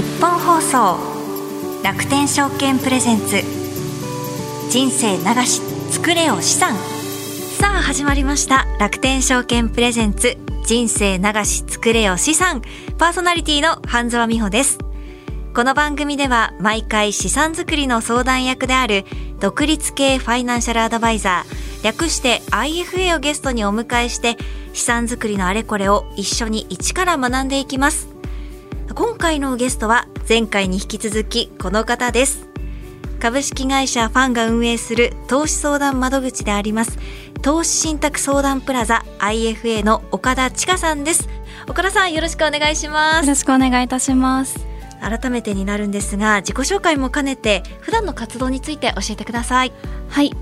[0.00, 0.98] 日本放送
[1.84, 3.42] 楽天証券プレゼンツ。
[4.70, 5.60] 人生流し
[5.90, 6.74] 作れよ資産。
[7.58, 10.38] さあ始まりました楽天証券プレゼンツ。
[10.64, 12.62] 人生流し作れよ資産。
[12.96, 14.78] パーソナリティの半沢美穂です。
[15.54, 19.04] この番組では毎回資産作りの相談役である
[19.38, 24.38] 独立系ファイナンシャルアドバイザー略して IFA をゲストにお迎えして
[24.72, 28.09] 資産作りのあれこれを一緒に一から学んでいきます。
[28.94, 32.48] 今回のゲストは前回に引き続きこの方です。
[33.20, 36.98] 株式会社ファンが運営する投資相談窓口であります
[37.42, 41.28] 投資信託相談プラザ IFA の岡田千佳さんです。
[41.68, 43.26] 岡田さんよろしくお願いします。
[43.26, 44.66] よろしくお願いいたします。
[45.00, 49.72] 改めてになるんですが自己紹介も兼ねて普段の活動について教えてください。
[50.08, 50.32] はい。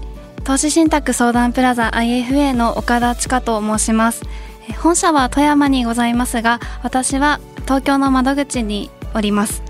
[0.45, 4.23] 投資信託相談プラザ IFA の岡田千佳と申します
[4.77, 9.63] 本社は富山にございますが私は東京の窓口におります。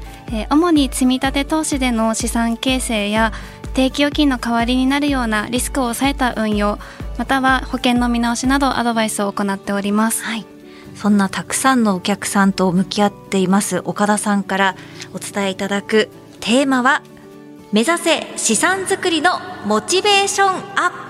[0.51, 3.33] 主に積み立て投資での資産形成や
[3.75, 6.79] 定期預金の代わりになるようなリスクを抑えた運用
[7.17, 10.45] または保険の見直しなどアドバイスを行っております、はい。
[10.95, 14.77] そんなたくさんのお客さんと向き合っています岡田さんから
[15.15, 17.03] お伝えいただくテーマは
[17.73, 21.08] 目指せ資産作りのモチベーションアップ。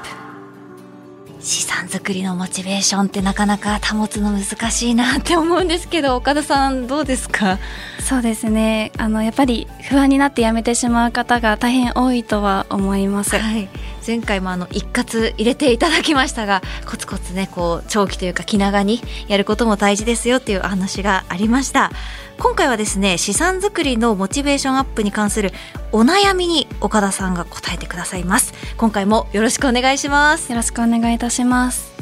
[1.41, 7.58] 資産作りのモチベーションってなかなか保つの難しいなって思うんですけど岡田さんどうですか？
[8.00, 8.91] そうですね。
[8.97, 13.69] あのやっぱり不安になってやめてしまう方が大変多いとは思います、はい、
[14.06, 21.92] 前回もあの一括入れていただきましたがコツコツねこう長期というか気長にやることも大事ですよっていう話がありました
[22.39, 25.50] 今回はですね資産作りのモチベーションアップに関する
[25.91, 28.53] お悩みに岡田さんが答えてくださいます。
[28.77, 30.50] 今回もよろしくお願いします。
[30.53, 31.92] よろしくお願いいたします。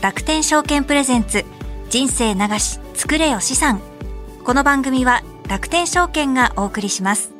[0.00, 1.44] 楽天証券プレゼンツ
[1.90, 3.80] 人生流し作れよ資産。
[4.44, 7.32] この番組は楽天証券がお送りします。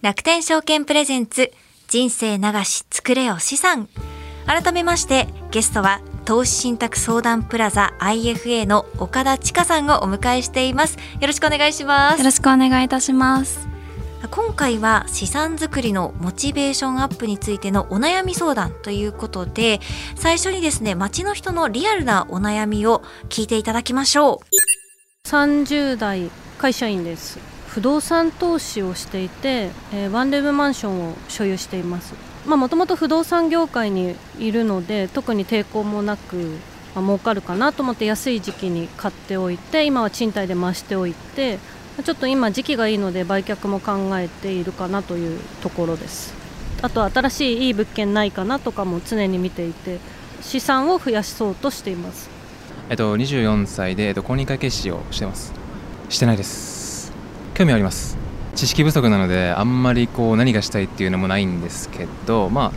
[0.00, 1.52] 楽天証券プレゼンツ
[1.88, 3.88] 人生流し作れよ資産
[4.46, 10.96] 改めましてゲストは投資信託相談プラザ IFA の岡田千佳さんをお迎えしています。
[11.20, 12.18] よろしくお願いします。
[12.18, 13.68] よろしくお願いいたします。
[14.30, 19.80] 今回は資産作りのモチベーションアップについてのお悩み相談ということで
[20.14, 24.40] 最初にですね街の人のリアルなお悩みを聞いていただきましょ
[25.26, 25.28] う。
[25.28, 27.38] 30代会社員です。
[27.74, 32.14] 不動産投資をしていて、えー、ワンルームマンションを所有しています
[32.46, 36.58] もともと不動産業界にいるので特に抵抗もなく、
[36.94, 41.58] まあ、儲かるかなと思って安い時期に買っておいて今は賃貸で増しておいて
[42.04, 46.34] ちょっと今時期がいいので売却も考えているかなというところです。
[46.82, 50.00] あと新しいいい物件ないかなとかも常に見ていて
[50.42, 52.28] 資産を増やしそうとしています。
[52.90, 55.54] えっと24歳で、えっと、公認会計士をしてます。
[56.08, 57.12] してないです。
[57.54, 58.23] 興味あります。
[58.54, 62.72] 知識不足なのであんまりこう何がしたいっていうのもないんですけどまあ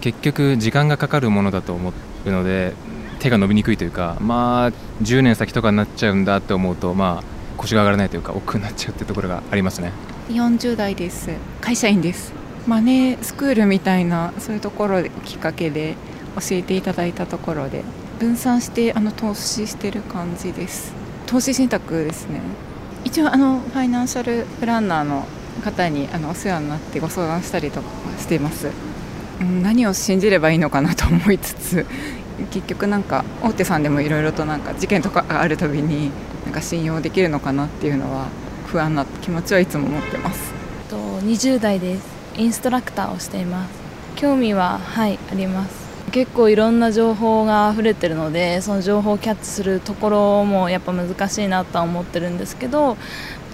[0.00, 1.92] 結局時間がかかるものだと思
[2.26, 2.74] うので
[3.20, 4.72] 手が伸びにくいというかまあ
[5.02, 9.92] 10年先とかになっちゃうんだって思うとまあ腰が上がらないというか億劫になっちゃうってところがありますね。
[10.28, 11.30] 40代です。
[11.60, 12.32] 会社員です。
[12.66, 15.94] マネースクールみたいなそういうところきっかけで
[16.34, 17.84] 教えていただいたところで
[18.18, 20.92] 分散してあの投資してる感じです。
[21.26, 22.40] 投資信託ですね。
[23.12, 25.26] 一応あのファイナンシャルプランナーの
[25.62, 28.70] 方にあのお世話になってご相談したりとかしています、
[29.38, 31.86] うん、何を信じればいいのかなと思いつつ
[32.50, 36.10] 結局なんか大手さんでもいろいろとなんか事件とかがあるたびに
[36.46, 38.28] なんか信用できるのかなっていうのは
[38.68, 40.50] 不安な気持ちはいつも持ってます。
[40.88, 42.04] と20代です
[42.38, 43.72] インストラクターをしています。
[44.16, 45.81] 興味ははいあります。
[46.12, 52.98] 結構いろんな情報が溢れてるのでその情報をキャッチするところもやっぱ難しいなとは思ってるんですけど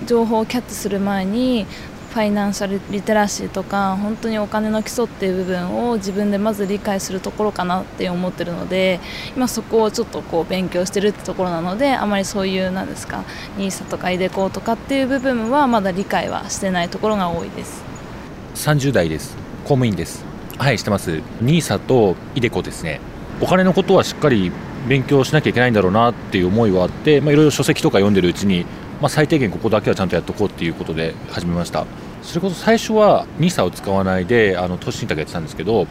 [0.07, 1.67] 情報をキャッチする前に
[2.11, 8.99] ファイナンシャルリテラシーとか本当にお金の基礎っていう部分を自分でまず理解するところかなって思ってるので
[9.37, 13.25] 今そこをちょっとこう勉強してるってところなのであまりそういうなんですか
[13.57, 17.85] NISA とか iDeCo とかっていう部分はまだ理解はしてないところが多いです。
[18.57, 19.37] 30代です。
[19.63, 20.38] 公務員です。
[20.59, 21.23] はいしてます。
[21.41, 23.01] NISA と iDeCo ですね。
[23.41, 24.51] お金のことはしっかり
[24.89, 28.67] 勉強しなきゃいけないんだろうなっていう思いはあっていろいろ書籍とか読んでるうちに、
[29.01, 31.87] まあ、最低限ここだけはちゃんとやっとこうっていうことで始めました。
[32.23, 35.87] それこそ最初は NISA を使わないであの投資信託やってたんですけど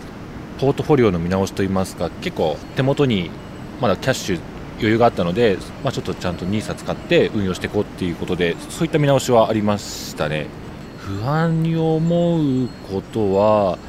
[0.59, 3.31] ポートフォリオの見直しといいますか結構手元に
[3.79, 4.39] まだキャッシュ
[4.79, 10.47] 余裕があったので、まあ、ちょっとちゃんと NISA 使って運用していこうっていうことでそういった見直しはありましたね。
[10.97, 13.79] 不安に思うことは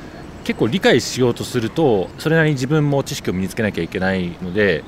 [0.45, 4.83] 結構理解しようとするとそれなりに自分も知識を身につけなきゃいけないので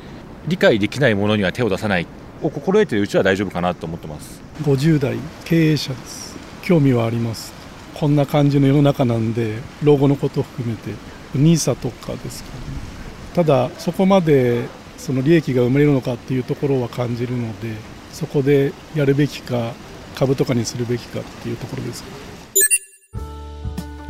[0.48, 2.06] 理解できないものには手を出さない。
[2.42, 4.40] を心得ているうちは大丈夫かなと思ってます。
[4.62, 6.36] 50代経営者です。
[6.62, 7.52] 興味はあります。
[7.94, 10.92] こんな感じの世の中なんで老後のことを含めて
[11.36, 12.62] NISA とかですかね。
[13.34, 14.64] ただそこまで
[14.96, 17.74] その利益が生まれるのかっていうところは感じるので
[18.12, 19.72] そこでやるべきか
[20.14, 22.04] 株とかにするべきかっていうところです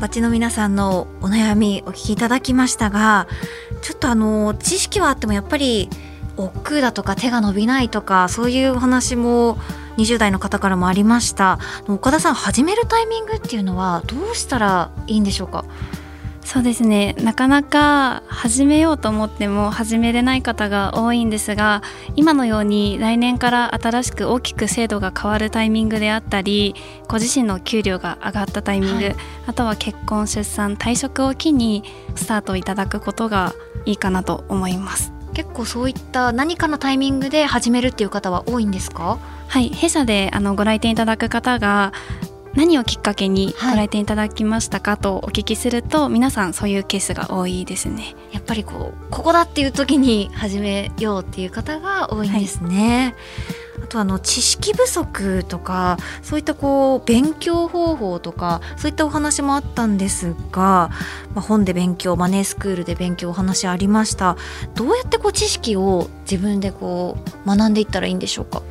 [0.00, 3.28] 街の皆さんのお悩みお聞きいただきましたが
[3.82, 5.90] ちょっとあの知識はあってもやっぱり
[6.36, 9.56] 億劫だとか手が伸びないとかそういうお話も
[9.98, 11.58] 20代の方からもありました。
[11.86, 15.66] 岡田さん始めるタイミングっていうのはどうしたらいいんでしょうか？
[16.42, 17.14] そうですね。
[17.22, 21.82] なかなか始めようと思っても始めれない方が多いんですが
[22.16, 26.74] 今のように来年から新しく大きく制度が変わるタイミングであったり
[27.06, 29.16] ご自身の給料が上がったタイミング、はい、
[29.46, 31.84] あとは結婚出産退職を機に
[32.16, 33.54] スタートいただくことが
[33.84, 35.12] いいかなと思います。
[35.32, 39.18] 結構そういった何かのタイミングで始めるっていう方は多いんですか？
[39.46, 39.68] はい。
[39.68, 41.92] 弊社であのご来店いただく方が
[42.54, 48.16] 何をきっかけにご来店いただきましたかとお聞きすると、はい、皆さんそういうケースが多いですね。
[48.32, 53.14] やっぱりこうここだっていう時に始めようっていう方が多いんですね、
[53.76, 60.90] はい、あとあの知識不足とかそういったこう勉強方法とかそういったお話もあったんですが、
[61.34, 64.36] まあ、本で勉強マネースクールで勉強お話ありました。
[64.74, 68.62] どうやってこう知識を自分でこう学んでいったらいいんでしょうか？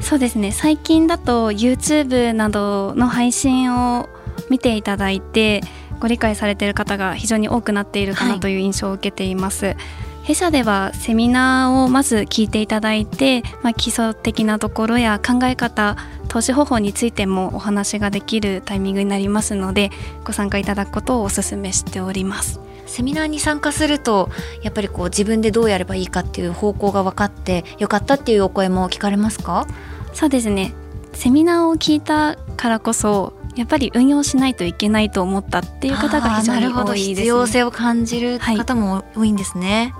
[0.00, 4.08] そうですね最近だと YouTube などの配信を
[4.50, 5.62] 見ていただいて
[5.98, 9.66] ご理解されている方が非常に多くなっているかなという印象を受けています。
[9.66, 9.76] はい、
[10.24, 15.96] 弊社ではセミナーをまず聞いていただいて、まあ、基礎的なところや考え方
[16.28, 19.90] 投資方法についてもお話ができるタイミングになりますので
[20.24, 22.65] ご参加いただくことをお勧めしております。
[22.96, 24.30] セミナーに参加すると
[24.62, 29.66] やっぱりこう自分でどうやればいいかっていう方向が分かってよかったっていうお声も聞かれますか？
[30.14, 30.72] そうですね。
[31.12, 39.92] セミナーを聞いたからこそやっぱり運用しないといけないと思ったっていう方が非常に多いです、ね、必要性を感じる方も多いんですね、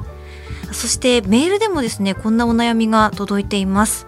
[0.65, 4.07] はい、そしてメールでもですねこんなお悩みが届いています。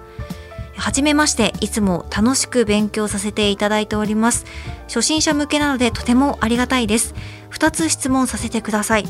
[0.77, 4.47] はじめましていつも楽しく勉強させていただいております。
[4.87, 7.15] 初心者向けなのでとてもありがたいです
[7.51, 9.07] 2つ質問させてください。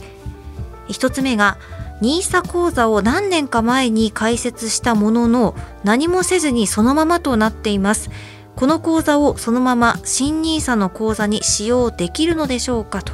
[0.89, 1.59] 1つ目が
[2.01, 5.55] NISA 講座を何年か前に開設したものの
[5.85, 8.11] 何もせずにそのままとなっています。
[8.57, 13.13] この講座をそのまま新 NISA の講座に使用できるのでしょうかと。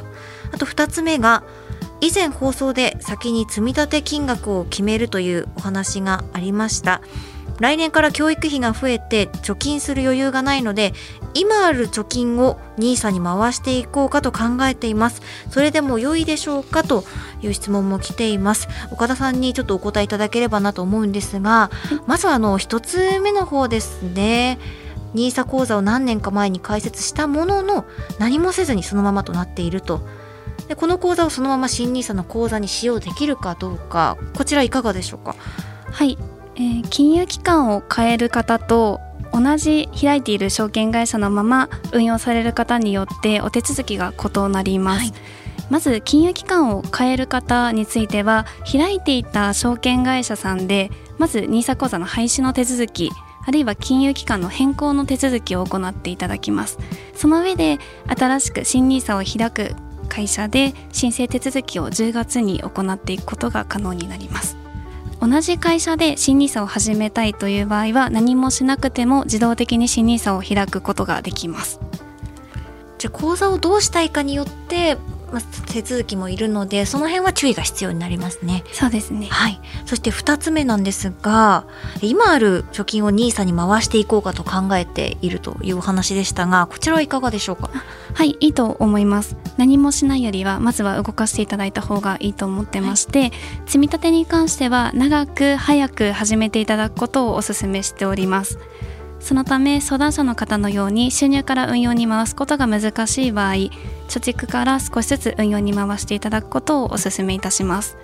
[0.51, 1.43] あと2つ目が
[2.01, 7.01] 以前放送で先に積立金額を決めるというお話がありました。
[7.59, 10.93] 来年から教育費が増えて貯金する余裕がないので
[11.33, 15.21] 今ある貯金を NISA に回していこうかと考えています。
[15.49, 17.03] それでも良いでしょうかと
[17.41, 18.67] いう質問も来ています。
[18.91, 21.71] 岡田さんにちょっとお答えいただければなと思うんですが
[22.07, 24.59] まずあの1つ目の方ですね。
[25.13, 27.85] NISA 講座を何年か前に開設したものの
[28.19, 30.01] 何もせずにそのままとなっていると。
[30.67, 35.35] でこの講座をそのまま新 NISA の講座に使用できるかどうかこちらいかがでしょうか？
[35.91, 36.17] はい
[36.55, 45.13] えー、金融機関を変える方と同じ開いている証券会社のまま運用される方によってお手続きが異なります、はい、
[45.69, 53.11] まず金融機関を変える方については開いていた証券会社さんでまず NISA 口座の廃止の手続き
[53.45, 56.79] あるいは金融機関の変更の手続きを行っていただきます。
[57.15, 59.75] その上で新しく新 NISA を開く
[60.09, 64.57] 会社で申請手続きを10月に行っていくことが可能になります
[65.27, 71.79] 同じ会社で新 NISA を始めたいという場合は何もしなくても自動的に新 NISA を開くことができます。
[72.99, 74.97] じゃあ口座をどうしたいかによって、
[75.71, 78.63] 手続きもいるのでその辺は注意が必要になりますね。
[78.71, 81.65] そうですね、はい、そして2つ目なんですが
[82.01, 87.69] 今ある貯金を NISA に回していこうかと考えているというお話でしたがこちらはいかがでしょうか？
[88.13, 89.35] はいいいと思います。
[89.57, 93.31] 何もしないよりはまずは動かしていただいた方がいいと思ってまして、はい、
[93.65, 98.59] 積み立てに関しては長く早く始めていただくことをお勧めしております。
[99.19, 103.69] そのため相談者の方のように収入から運用に回すことが難しい場合貯
[104.07, 107.97] 蓄から少しずつ運用に回していただくことをお勧めいたします。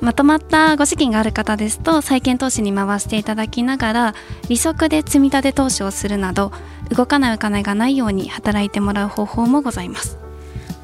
[0.00, 4.14] まとまったご資金がある方ですと債券投資に回していただきながら
[4.50, 6.52] 利息で積み立て投資をするなど
[6.90, 10.23] 動かないお金がないように働いてもらう方法もございます。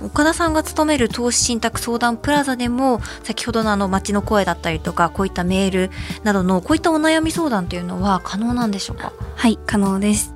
[0.03, 5.91] 岡田さんが勤める投資信託相談プラザでも先ほどのあの街の声だったりとかこういったメール
[6.25, 9.13] などのこういったお悩み相談というのは可能なんでしょうか？
[9.37, 10.35] はい可能です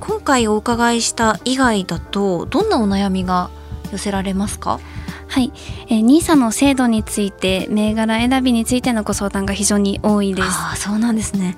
[0.00, 3.50] 今回お伺いした以外だとどんなお悩みが
[3.90, 4.80] 寄せられますか？
[5.28, 5.52] はい、
[5.88, 10.48] えー、NISA の制度について銘柄選びについてのご相談が非常に多いです。
[10.50, 11.56] あそうなんですね。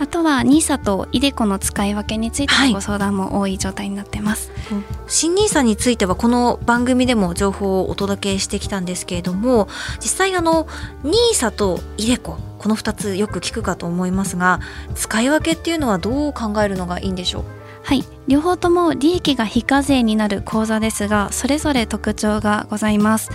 [0.00, 9.68] あとは NISA と iDeCo の使い分けについてのご相談も多い状態になってます、はい、新 NISA についてはこの番組でも情報をお届けしてきたんですけれども
[10.00, 10.66] 実際あの
[11.04, 14.60] NISA と iDeCo この2つよく聞くかと思いますが
[14.94, 17.44] 使い分けっていうのはどう考えるのがいいんでしょう？
[17.82, 18.04] はい。
[18.28, 23.30] 両方とも利益が非課税になる口座ですがそれぞれ特徴がございます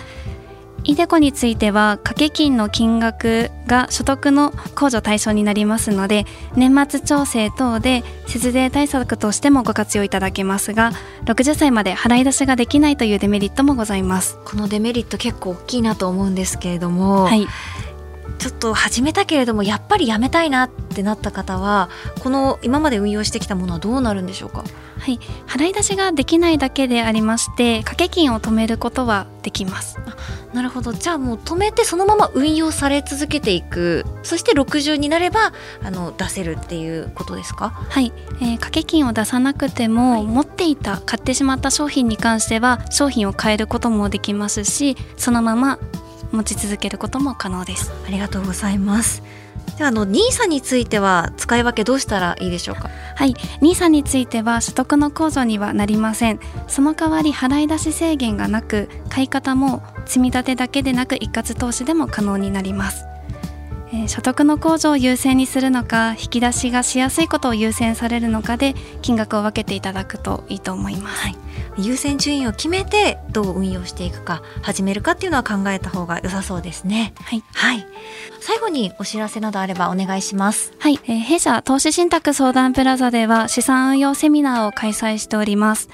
[0.86, 6.25] イデコについては掛け金の金額が所得の控除対象になりますので
[6.56, 10.92] 年末調整等で節税対策としてもご活用いただけますが
[11.25, 14.38] 60歳まで払い出しができないというデメリットもございます。
[14.46, 17.48] このデメリット結構大きいなと思うんですけれども、はい、
[18.38, 21.89] ちょっと始めたけれどもやっぱりやめたいなってなった方は
[22.22, 24.63] この今まで運用してきたものはどうなるんでしょうか？
[25.00, 25.20] はい。
[25.48, 29.98] 払い出しができないだけでありまして掛け金を止めることはできます。
[30.54, 30.94] なるほど。
[30.94, 34.06] じゃあもう止めてそのまま運用され続けていく。
[34.24, 35.51] そして60になれば
[35.84, 37.70] あの出せるっていうことですか？
[37.70, 45.80] はい、えー、掛け金を出さなくても、はい、持っていた買ってしまった商品に関しては商品を変えることもできますしそのまま
[46.36, 47.92] 持ち続けることも可能です。
[48.08, 49.24] ありがとうございます。
[49.77, 52.89] ではあの NISA については使い分けどうしたらいいでしょうか？
[53.15, 53.34] はい。
[53.62, 56.39] NISA については所得の控除にはなりません。
[56.68, 63.06] その代わり払い出し制限がなく買い方も積み立てだけでなく一括投資でも可能になります
[64.04, 71.36] え所得の控除を優先にするのか引き出しがしやすいことを優先されるのかで金額を分けていただくといいと思います、はい、
[71.78, 77.14] 優先順位を決めてどう運用していくか始めるかっていうのは考えた方が良さそうですね。
[77.22, 77.86] はい、はい、
[78.40, 80.74] 最後にお知らせなどあればお願いします。
[80.80, 85.90] はい、えー、弊社投資信託相談プラザでは資産運用セミナーを開催しております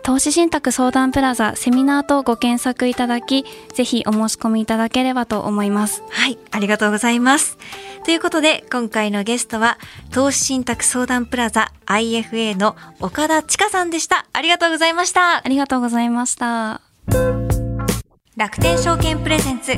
[0.00, 3.44] 投資信託相談プラザセミナーとご検索いただき、
[3.74, 6.02] ぜひお申し込みいただければと思います。
[6.08, 7.58] はい、ありがとうございます。
[8.04, 9.78] ということで、今回のゲストは、
[10.10, 14.26] 投資信託相談プラザ IFA の岡田千佳さんでした。
[14.32, 15.36] ありがとうございました。
[15.44, 16.80] ありがとうございました。
[18.34, 19.74] 楽天証券プレゼンツ、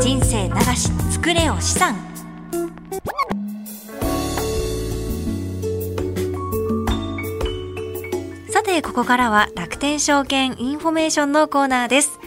[0.00, 2.13] 人生長し、作れよ資産。
[8.64, 12.18] て、ここからは楽天証券インフォメーションのコーナーです。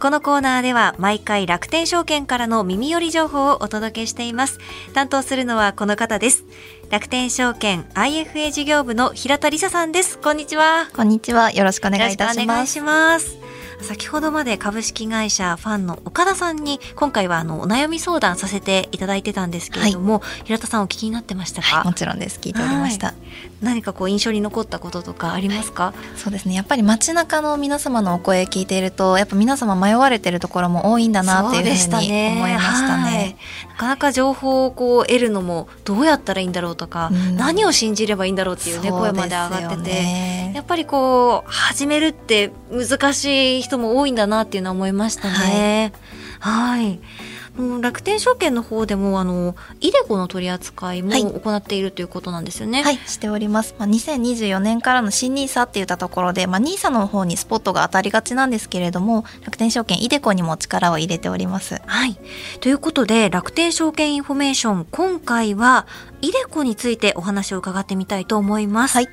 [0.00, 4.58] このコーナーでは毎回楽天証券からの耳寄り情報をお届けしています。
[4.94, 6.44] 担当するのはこの方です。
[6.90, 10.18] 楽天証券 IFA 事業部の平田理沙さんです。
[10.18, 10.88] こんにちは。
[10.96, 11.52] こんにちは。
[11.52, 13.51] よろしくお願いいたします。
[13.82, 22.38] 先ほどまで株式会社ファンの岡田さんに今回はあのお悩み相談させていただいてたんですけれども、はい、平田さんお聞きになってましたか、はい、もちろんです。
[22.40, 23.16] 聞いておりました、はい、
[23.60, 26.54] 何かこう印象に残ったこととかありますか、そうですね。
[26.54, 33.36] やっぱり街中の皆様のお声聞いているとやっぱ皆様迷われてるところも多いんだなっていうふうに思いましたね。
[33.70, 38.90] なかなか情報をこう得るのもどうやったらいいんだろうとか、うん、何を信じればいいんだろうっていうね。
[38.90, 45.92] 声まで上がっててやっぱりこう始めるって難しい人も多いんだなっていうのは思いましたね。
[46.40, 47.00] はい、はい
[47.82, 52.82] 楽天証券の方でもあのイデコの取り扱いも行っているということなんですよね。
[52.82, 53.74] はい、はい、しております。
[53.78, 61.80] まあ、2024年からの新ニーサって言ったところで、まあ、ニーサの方にスポットが当たりがちなんですけれども、楽天証券イデコにも力を入れております。
[61.84, 62.18] はい。
[62.60, 65.86] ということで、楽天証券インフォメーション、今回は
[66.22, 68.94] イデコについてお話を伺ってみたいと思います。
[68.96, 69.08] はい。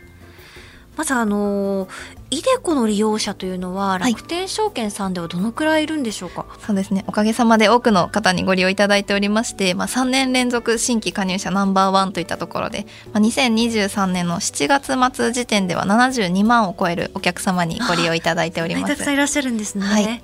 [0.95, 1.87] まずあの
[2.31, 7.03] イデコの利用者というのは楽天証券さんではどのくらいいるんでしょうか、はい、そうですね。
[7.07, 18.93] おかげさまで多くの方にご利用いただいておりまして、まあ、3年連続新規加入者ナンバーワンといったところで、まあ、2023年の7月末時点では72万を超えるお客様にご利用いただいております。
[18.93, 20.23] たくさんいらっしゃるんですね、はい、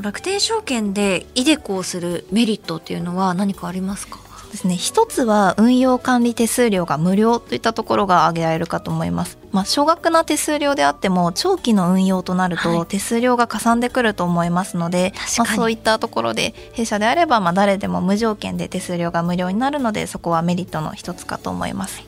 [0.00, 4.18] 楽天証券でイデコをするメリットっていうのは何かありますか？
[4.50, 4.76] ですね。
[4.76, 22.02] 一つは運用管理手数料が無料といったところが挙げられるかと思いますまあ少額な手数料であっても長期の運用となると手数料がかさんでくると思いますので、はい、まあ、そういったところで弊社であればまあ誰でも無条件で手数料が無料になるのでそこはメリットの一つかと思います。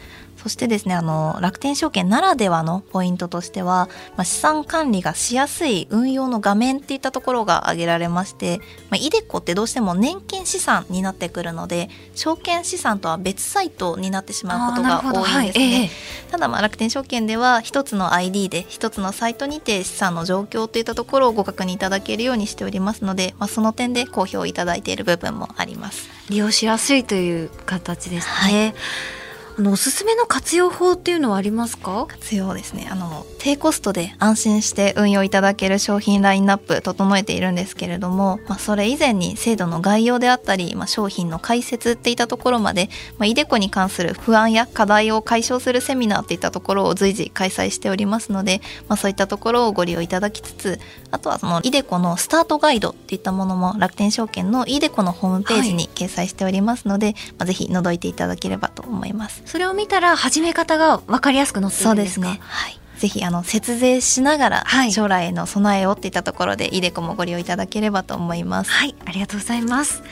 [0.48, 26.08] そしてですねあの楽天証券ならではのポイントとしては、まあ、資産管理がしやすい運用の画面っていったところが挙げられまして、まあ、イデコってどうしても年金資産になってくるので証券資産とは別サイトになってしまうことが多いんですね、はいえー、ただまあ楽天証券では一つの ID で一つのサイトにて資産の状況といったところをご確認いただけるようにしておりますので、まあ、その点で好評いただいている部分もあります。
[26.30, 29.17] 利用しやすいという形ですね、はい
[29.58, 32.06] あのおすすめの活用法っていうのはありますか？
[32.08, 32.88] 活用ですね。
[32.90, 50.80] あの低コストで安心して運用いただける商品ラインナップ整えているんですけれども、まあ、それ以前に制度の概要であったり、まあ、商品の解説っていったところまで、まあ、イデコに関する不安や課題を解消するセミナーっていったところを随時開催しておりますので、まあ、そういったところをご利用いただきつつ
[51.10, 59.42] あとはそのイデコのスタートガイドっていったものも楽天証券のイデコのホームページに掲載しておりますので、はい、まあ、ぜひ覗いていただければと思います。
[59.46, 62.26] それを見たら始め方が分かりやすく載ってるんですか？
[62.26, 62.40] そうですね。
[62.42, 68.70] はいぜひあの節税しながら将来への備えをっていったところで、イデコもご利用いただければと思います。
[68.70, 70.02] はい、ありがとうございます。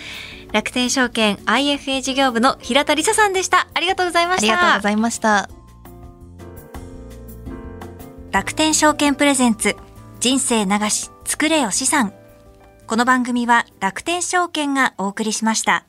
[0.52, 3.66] 楽天証券 IFA 事業部の平田理沙さんでした。
[3.74, 4.52] ありがとうございました。
[4.52, 5.50] ありがとうございました。
[8.30, 9.76] 楽天証券プレゼンツ
[10.20, 12.12] 人生流し作れよ資産。
[12.86, 15.86] この番組は楽天証券がお送りしました。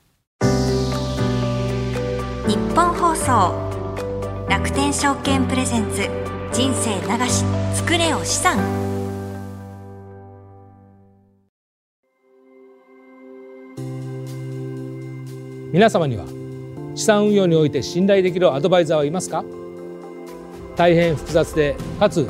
[2.48, 6.27] 日本放送楽天証券プレゼンツ
[6.58, 7.44] 人生流し
[7.76, 8.58] 作れよ資産
[15.72, 16.26] 皆様には
[16.96, 19.46] 資産運用において信頼できるアドバイザーはいますか？
[20.76, 22.28] 大変複雑でかつ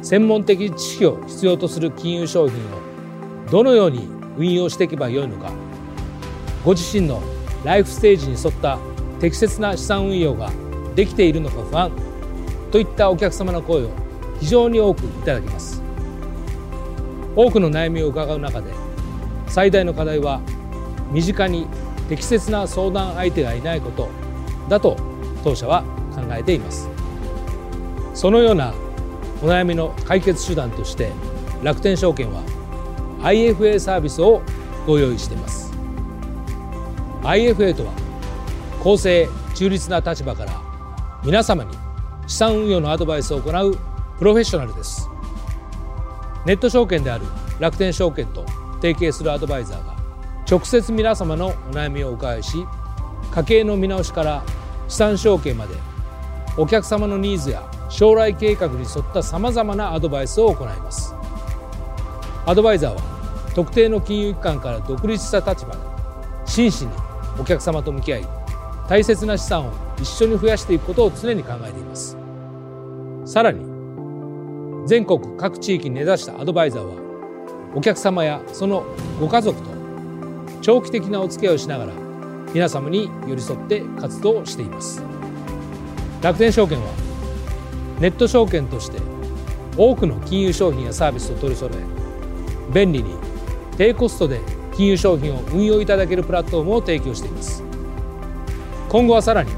[0.00, 5.52] 専門的知識を必要とする金融商品をどのように運用していけばよいのか？
[6.64, 7.22] ご自身の
[7.62, 8.78] ライフステージに沿った
[9.20, 10.50] 適切な資産運用が
[10.94, 12.15] できているのか不安。
[12.70, 13.90] といったお客様の声を
[14.40, 15.82] 非常に多くいただきます。
[17.34, 18.72] 多くの悩みを伺う中で
[19.46, 20.40] 最大の課題は
[21.10, 21.66] 身近に
[22.08, 24.08] 適切な相談相手がいないこと
[24.68, 24.96] だと
[25.44, 25.82] 当社は
[26.14, 26.88] 考えています。
[28.14, 28.72] そのような
[29.42, 31.12] お悩みの解決手段として
[31.62, 32.42] 楽天証券は
[33.20, 34.40] IFA サービスを
[34.86, 35.72] ご用意しています。
[37.22, 37.92] IFA とは
[38.82, 40.52] 公正中立な立場から
[41.24, 41.85] 皆様に
[42.26, 43.76] 資産運用のアドバイスを行う
[44.18, 45.08] プロフェッショナルです。
[46.44, 47.24] ネット証券である
[47.58, 48.44] 楽天証券と
[48.76, 49.96] 提携するアドバイザーが
[50.48, 52.64] 直接皆様のお悩みをお伺いし
[53.32, 54.44] 家計の見直しから
[54.88, 55.74] 資産承継まで
[56.56, 61.14] お客様のニーズや将来計画に沿ったさまざまなアドバイスを行います。
[62.46, 63.00] アドバイザーは
[63.54, 65.78] 特定の金融機関から独立した立場で
[66.44, 66.92] 真摯に
[67.40, 68.28] お客様と向き合い
[68.88, 72.16] 大切な資産を一緒に増やしていくことを常に考えています。
[73.24, 73.64] さらに
[74.86, 76.94] 全国各地域に根ざしたアドバイザーは
[77.74, 78.84] お客様やその
[79.20, 79.68] ご家族と
[80.62, 81.92] 長期的なお付き合いをしながら
[82.54, 85.02] 皆様に寄り添って活動しています。
[86.22, 86.86] 楽天証券は
[88.00, 88.98] ネット証券として
[89.76, 93.14] 多くの金融商品やサービスを取り揃え便利に
[93.76, 94.40] 低コストで
[94.72, 97.65] 金融商品を運用いただけるプラットフォームを提供しています。
[98.88, 99.50] 今後はさらに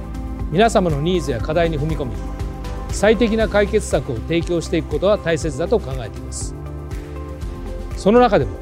[0.51, 2.13] 皆様のニーズや課題に踏み込み
[2.91, 6.55] 最適な解決策を提供していくことは大切だと考えています。
[7.97, 8.57] その中でも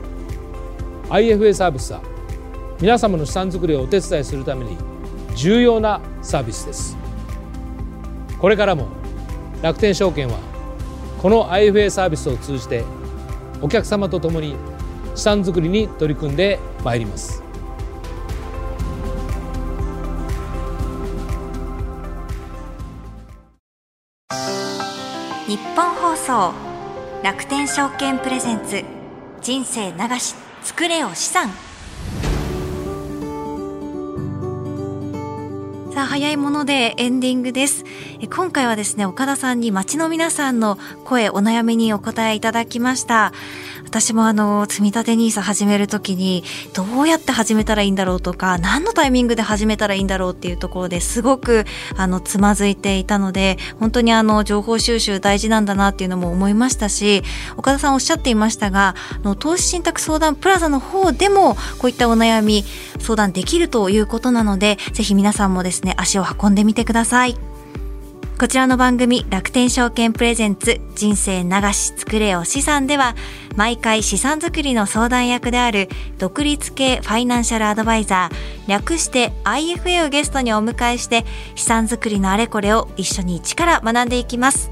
[1.09, 2.01] IFA サービスは
[2.81, 4.77] 皆様の資産作りをお手伝いするために
[5.37, 6.97] 重要なサービスです。
[8.39, 8.89] これからも
[9.63, 10.39] 楽天証券は
[11.23, 12.85] この IFA サービスを通じて
[13.63, 14.57] お客様と共に
[15.15, 17.46] 資産作りに取り組んでまいります。
[25.47, 26.53] 日本放送
[27.23, 28.85] 楽天証券プレゼンツ
[29.41, 31.51] 人生流し作れよ資産。
[35.95, 37.85] さあ早いものでエンディングです。
[38.29, 43.33] 今回はですね岡田さんに街の皆さんの声お悩みにお答えいただきました。
[43.87, 46.45] 私もあの、積み立て NISA 始めるときに、
[46.75, 51.65] どうやって始めたらいいんだろうとか、何のタイミングで始めたらいいんだろうっていうところですごく、
[51.97, 57.23] あの、つまずいていたので、本当にあの、情報収集大事なんだなっていうのも思いましたし、
[57.57, 62.65] 岡田さんおっしゃっていましたが、の投資信託相談プラザの方でも、こういったお悩み、
[62.99, 67.56] 相談できるということなので、ぜひ皆さんもですね、足を運んでみてください。
[68.39, 73.15] こちらの番組楽天証券プレゼンツ人生流し作れよ資産では
[73.57, 84.71] 毎回資産作りの相談役である独立系ファイナンシャルアドバイザー略して IFA をゲストにお迎えして資産作りのあれこれを一緒に一から学んでいきます。